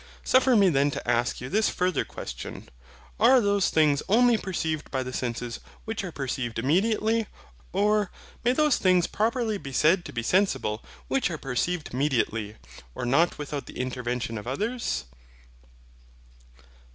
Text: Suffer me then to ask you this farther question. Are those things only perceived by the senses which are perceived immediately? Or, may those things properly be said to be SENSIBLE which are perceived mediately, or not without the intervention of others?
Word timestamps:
Suffer 0.23 0.55
me 0.55 0.69
then 0.69 0.89
to 0.89 1.07
ask 1.07 1.39
you 1.39 1.47
this 1.47 1.69
farther 1.69 2.03
question. 2.03 2.69
Are 3.19 3.39
those 3.39 3.69
things 3.69 4.01
only 4.09 4.35
perceived 4.35 4.89
by 4.89 5.03
the 5.03 5.13
senses 5.13 5.59
which 5.85 6.03
are 6.03 6.11
perceived 6.11 6.57
immediately? 6.57 7.27
Or, 7.71 8.09
may 8.43 8.53
those 8.53 8.77
things 8.79 9.05
properly 9.05 9.59
be 9.59 9.71
said 9.71 10.03
to 10.05 10.11
be 10.11 10.23
SENSIBLE 10.23 10.83
which 11.07 11.29
are 11.29 11.37
perceived 11.37 11.93
mediately, 11.93 12.55
or 12.95 13.05
not 13.05 13.37
without 13.37 13.67
the 13.67 13.77
intervention 13.77 14.39
of 14.39 14.47
others? 14.47 15.05